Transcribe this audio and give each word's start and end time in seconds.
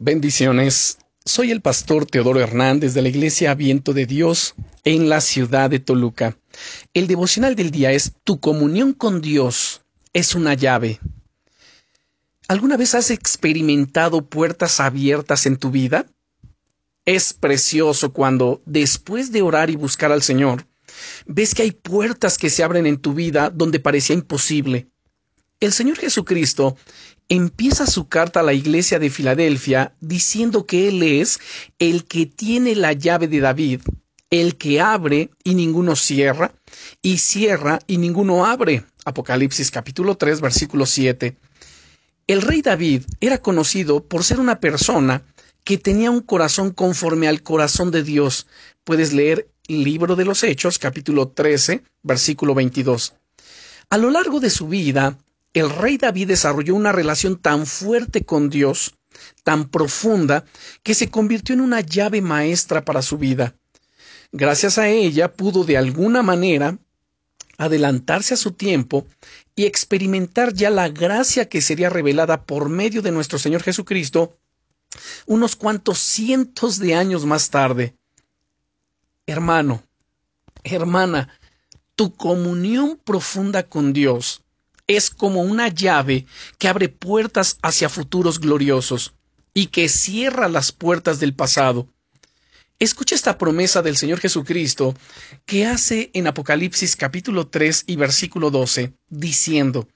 Bendiciones. 0.00 0.98
Soy 1.24 1.52
el 1.52 1.60
pastor 1.60 2.04
Teodoro 2.04 2.40
Hernández 2.40 2.94
de 2.94 3.02
la 3.02 3.10
Iglesia 3.10 3.54
Viento 3.54 3.92
de 3.92 4.06
Dios 4.06 4.56
en 4.82 5.08
la 5.08 5.20
ciudad 5.20 5.70
de 5.70 5.78
Toluca. 5.78 6.36
El 6.94 7.06
devocional 7.06 7.54
del 7.54 7.70
día 7.70 7.92
es 7.92 8.12
Tu 8.24 8.40
comunión 8.40 8.92
con 8.92 9.20
Dios 9.20 9.82
es 10.12 10.34
una 10.34 10.54
llave. 10.54 10.98
¿Alguna 12.48 12.76
vez 12.76 12.96
has 12.96 13.12
experimentado 13.12 14.26
puertas 14.26 14.80
abiertas 14.80 15.46
en 15.46 15.58
tu 15.58 15.70
vida? 15.70 16.06
Es 17.04 17.32
precioso 17.32 18.12
cuando, 18.12 18.62
después 18.66 19.30
de 19.30 19.42
orar 19.42 19.70
y 19.70 19.76
buscar 19.76 20.10
al 20.10 20.22
Señor, 20.22 20.66
ves 21.24 21.54
que 21.54 21.62
hay 21.62 21.70
puertas 21.70 22.36
que 22.36 22.50
se 22.50 22.64
abren 22.64 22.86
en 22.86 22.98
tu 22.98 23.14
vida 23.14 23.48
donde 23.48 23.78
parecía 23.78 24.14
imposible. 24.16 24.88
El 25.60 25.72
Señor 25.72 25.98
Jesucristo 25.98 26.76
empieza 27.28 27.86
su 27.86 28.08
carta 28.08 28.40
a 28.40 28.42
la 28.42 28.52
iglesia 28.52 28.98
de 28.98 29.10
Filadelfia 29.10 29.94
diciendo 30.00 30.66
que 30.66 30.88
Él 30.88 31.02
es 31.02 31.38
el 31.78 32.04
que 32.04 32.26
tiene 32.26 32.74
la 32.74 32.92
llave 32.92 33.28
de 33.28 33.40
David, 33.40 33.80
el 34.30 34.56
que 34.56 34.80
abre 34.80 35.30
y 35.42 35.54
ninguno 35.54 35.96
cierra, 35.96 36.52
y 37.02 37.18
cierra 37.18 37.78
y 37.86 37.98
ninguno 37.98 38.44
abre. 38.44 38.84
Apocalipsis 39.04 39.70
capítulo 39.70 40.16
3 40.16 40.40
versículo 40.40 40.86
7. 40.86 41.36
El 42.26 42.42
rey 42.42 42.62
David 42.62 43.04
era 43.20 43.38
conocido 43.38 44.02
por 44.02 44.24
ser 44.24 44.40
una 44.40 44.60
persona 44.60 45.22
que 45.62 45.78
tenía 45.78 46.10
un 46.10 46.20
corazón 46.20 46.72
conforme 46.72 47.28
al 47.28 47.42
corazón 47.42 47.90
de 47.90 48.02
Dios. 48.02 48.46
Puedes 48.82 49.12
leer 49.12 49.48
Libro 49.66 50.14
de 50.16 50.24
los 50.26 50.42
Hechos 50.42 50.78
capítulo 50.78 51.28
13 51.28 51.82
versículo 52.02 52.54
22. 52.54 53.14
A 53.90 53.98
lo 53.98 54.10
largo 54.10 54.40
de 54.40 54.50
su 54.50 54.66
vida, 54.68 55.18
el 55.54 55.70
rey 55.70 55.96
David 55.96 56.28
desarrolló 56.28 56.74
una 56.74 56.90
relación 56.90 57.38
tan 57.38 57.64
fuerte 57.64 58.24
con 58.24 58.50
Dios, 58.50 58.96
tan 59.44 59.68
profunda, 59.68 60.44
que 60.82 60.94
se 60.94 61.10
convirtió 61.10 61.54
en 61.54 61.60
una 61.60 61.80
llave 61.80 62.20
maestra 62.20 62.84
para 62.84 63.02
su 63.02 63.18
vida. 63.18 63.54
Gracias 64.32 64.78
a 64.78 64.88
ella 64.88 65.32
pudo 65.32 65.62
de 65.62 65.78
alguna 65.78 66.22
manera 66.22 66.76
adelantarse 67.56 68.34
a 68.34 68.36
su 68.36 68.50
tiempo 68.50 69.06
y 69.54 69.64
experimentar 69.64 70.52
ya 70.52 70.70
la 70.70 70.88
gracia 70.88 71.48
que 71.48 71.62
sería 71.62 71.88
revelada 71.88 72.42
por 72.42 72.68
medio 72.68 73.00
de 73.00 73.12
nuestro 73.12 73.38
Señor 73.38 73.62
Jesucristo 73.62 74.36
unos 75.26 75.54
cuantos 75.54 76.00
cientos 76.00 76.80
de 76.80 76.96
años 76.96 77.24
más 77.24 77.50
tarde. 77.50 77.94
Hermano, 79.26 79.84
hermana, 80.64 81.28
tu 81.94 82.14
comunión 82.16 83.00
profunda 83.04 83.62
con 83.62 83.92
Dios 83.92 84.43
es 84.86 85.10
como 85.10 85.42
una 85.42 85.68
llave 85.68 86.26
que 86.58 86.68
abre 86.68 86.88
puertas 86.88 87.58
hacia 87.62 87.88
futuros 87.88 88.40
gloriosos 88.40 89.14
y 89.54 89.66
que 89.66 89.88
cierra 89.88 90.48
las 90.48 90.72
puertas 90.72 91.20
del 91.20 91.34
pasado. 91.34 91.88
Escucha 92.78 93.14
esta 93.14 93.38
promesa 93.38 93.82
del 93.82 93.96
Señor 93.96 94.20
Jesucristo 94.20 94.94
que 95.46 95.64
hace 95.64 96.10
en 96.12 96.26
Apocalipsis 96.26 96.96
capítulo 96.96 97.46
3 97.46 97.84
y 97.86 97.96
versículo 97.96 98.50
12, 98.50 98.92
diciendo, 99.08 99.88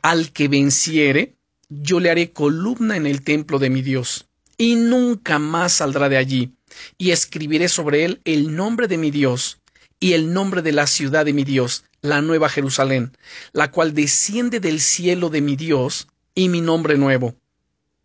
Al 0.00 0.32
que 0.32 0.48
venciere, 0.48 1.36
yo 1.68 1.98
le 1.98 2.10
haré 2.10 2.32
columna 2.32 2.96
en 2.96 3.06
el 3.06 3.22
templo 3.22 3.58
de 3.58 3.68
mi 3.68 3.82
Dios, 3.82 4.28
y 4.56 4.76
nunca 4.76 5.40
más 5.40 5.72
saldrá 5.74 6.08
de 6.08 6.16
allí, 6.16 6.54
y 6.96 7.10
escribiré 7.10 7.68
sobre 7.68 8.04
él 8.04 8.20
el 8.24 8.54
nombre 8.54 8.86
de 8.86 8.96
mi 8.96 9.10
Dios, 9.10 9.58
y 10.04 10.12
el 10.12 10.34
nombre 10.34 10.60
de 10.60 10.72
la 10.72 10.86
ciudad 10.86 11.24
de 11.24 11.32
mi 11.32 11.44
Dios, 11.44 11.84
la 12.02 12.20
nueva 12.20 12.50
Jerusalén, 12.50 13.16
la 13.54 13.70
cual 13.70 13.94
desciende 13.94 14.60
del 14.60 14.82
cielo 14.82 15.30
de 15.30 15.40
mi 15.40 15.56
Dios 15.56 16.08
y 16.34 16.50
mi 16.50 16.60
nombre 16.60 16.98
nuevo. 16.98 17.34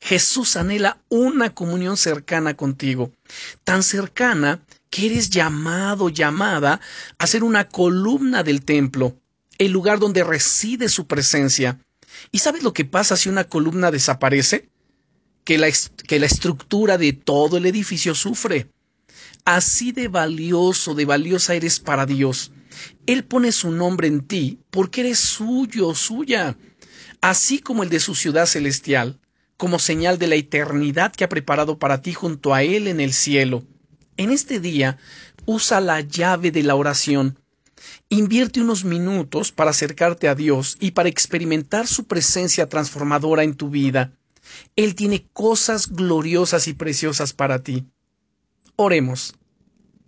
Jesús 0.00 0.54
anhela 0.54 1.02
una 1.08 1.52
comunión 1.52 1.96
cercana 1.96 2.54
contigo, 2.54 3.10
tan 3.64 3.82
cercana 3.82 4.60
que 4.88 5.06
eres 5.06 5.30
llamado, 5.30 6.10
llamada 6.10 6.80
a 7.18 7.26
ser 7.26 7.42
una 7.42 7.66
columna 7.66 8.44
del 8.44 8.64
templo, 8.64 9.16
el 9.58 9.72
lugar 9.72 9.98
donde 9.98 10.22
reside 10.22 10.88
su 10.88 11.08
presencia. 11.08 11.80
¿Y 12.30 12.38
sabes 12.38 12.62
lo 12.62 12.72
que 12.72 12.84
pasa 12.84 13.16
si 13.16 13.28
una 13.28 13.42
columna 13.42 13.90
desaparece? 13.90 14.68
Que 15.42 15.58
la, 15.58 15.66
que 16.06 16.20
la 16.20 16.26
estructura 16.26 16.98
de 16.98 17.14
todo 17.14 17.56
el 17.56 17.66
edificio 17.66 18.14
sufre. 18.14 18.70
Así 19.44 19.92
de 19.92 20.08
valioso, 20.08 20.94
de 20.94 21.04
valiosa 21.04 21.54
eres 21.54 21.80
para 21.80 22.06
Dios. 22.06 22.52
Él 23.06 23.24
pone 23.24 23.52
su 23.52 23.70
nombre 23.72 24.06
en 24.06 24.26
ti 24.26 24.60
porque 24.70 25.00
eres 25.00 25.18
suyo, 25.18 25.94
suya, 25.94 26.56
así 27.20 27.58
como 27.58 27.82
el 27.82 27.88
de 27.88 28.00
su 28.00 28.14
ciudad 28.14 28.46
celestial, 28.46 29.18
como 29.56 29.78
señal 29.78 30.18
de 30.18 30.28
la 30.28 30.36
eternidad 30.36 31.12
que 31.12 31.24
ha 31.24 31.28
preparado 31.28 31.78
para 31.78 32.00
ti 32.02 32.12
junto 32.12 32.54
a 32.54 32.62
Él 32.62 32.86
en 32.86 33.00
el 33.00 33.12
cielo. 33.12 33.64
En 34.16 34.30
este 34.30 34.60
día, 34.60 34.98
usa 35.46 35.80
la 35.80 36.00
llave 36.00 36.50
de 36.50 36.62
la 36.62 36.74
oración. 36.74 37.38
Invierte 38.08 38.60
unos 38.60 38.84
minutos 38.84 39.52
para 39.52 39.70
acercarte 39.70 40.28
a 40.28 40.34
Dios 40.34 40.76
y 40.80 40.90
para 40.92 41.08
experimentar 41.08 41.86
su 41.86 42.04
presencia 42.04 42.68
transformadora 42.68 43.42
en 43.42 43.54
tu 43.54 43.70
vida. 43.70 44.12
Él 44.76 44.94
tiene 44.94 45.26
cosas 45.32 45.88
gloriosas 45.88 46.68
y 46.68 46.74
preciosas 46.74 47.32
para 47.32 47.62
ti. 47.62 47.86
Oremos. 48.82 49.34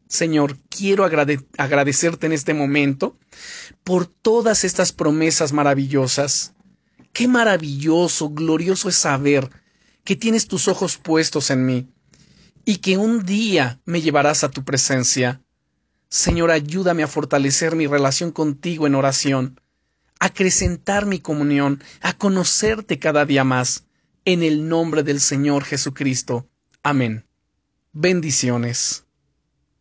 Señor, 0.08 0.56
quiero 0.70 1.04
agradecerte 1.04 2.24
en 2.24 2.32
este 2.32 2.54
momento 2.54 3.18
por 3.84 4.06
todas 4.06 4.64
estas 4.64 4.92
promesas 4.92 5.52
maravillosas. 5.52 6.54
Qué 7.12 7.28
maravilloso, 7.28 8.30
glorioso 8.30 8.88
es 8.88 8.96
saber 8.96 9.50
que 10.04 10.16
tienes 10.16 10.48
tus 10.48 10.68
ojos 10.68 10.96
puestos 10.96 11.50
en 11.50 11.66
mí 11.66 11.90
y 12.64 12.78
que 12.78 12.96
un 12.96 13.26
día 13.26 13.78
me 13.84 14.00
llevarás 14.00 14.42
a 14.42 14.50
tu 14.50 14.64
presencia. 14.64 15.42
Señor, 16.08 16.50
ayúdame 16.50 17.02
a 17.02 17.08
fortalecer 17.08 17.76
mi 17.76 17.86
relación 17.86 18.30
contigo 18.32 18.86
en 18.86 18.94
oración, 18.94 19.60
a 20.18 20.28
acrecentar 20.28 21.04
mi 21.04 21.18
comunión, 21.18 21.84
a 22.00 22.14
conocerte 22.14 22.98
cada 22.98 23.26
día 23.26 23.44
más, 23.44 23.84
en 24.24 24.42
el 24.42 24.66
nombre 24.66 25.02
del 25.02 25.20
Señor 25.20 25.62
Jesucristo. 25.64 26.48
Amén. 26.82 27.26
Bendiciones. 27.92 29.04